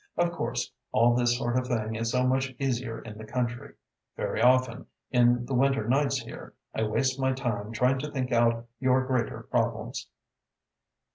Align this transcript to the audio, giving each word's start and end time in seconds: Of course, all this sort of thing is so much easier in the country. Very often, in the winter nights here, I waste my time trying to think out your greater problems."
Of 0.17 0.31
course, 0.31 0.71
all 0.91 1.13
this 1.13 1.37
sort 1.37 1.55
of 1.59 1.67
thing 1.67 1.93
is 1.93 2.09
so 2.11 2.25
much 2.25 2.55
easier 2.57 2.99
in 3.03 3.19
the 3.19 3.23
country. 3.23 3.75
Very 4.17 4.41
often, 4.41 4.87
in 5.11 5.45
the 5.45 5.53
winter 5.53 5.87
nights 5.87 6.17
here, 6.17 6.55
I 6.73 6.81
waste 6.87 7.19
my 7.19 7.33
time 7.33 7.71
trying 7.71 7.99
to 7.99 8.09
think 8.09 8.31
out 8.31 8.65
your 8.79 9.05
greater 9.05 9.43
problems." 9.43 10.07